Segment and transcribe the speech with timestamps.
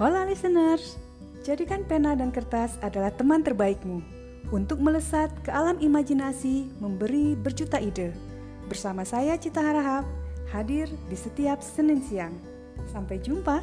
[0.00, 0.96] Hola listeners,
[1.44, 4.00] jadikan pena dan kertas adalah teman terbaikmu
[4.48, 8.08] untuk melesat ke alam imajinasi, memberi berjuta ide.
[8.72, 10.08] Bersama saya Cita Harahap,
[10.48, 12.32] hadir di setiap Senin siang.
[12.88, 13.60] Sampai jumpa.